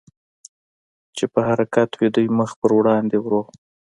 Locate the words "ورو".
3.21-3.41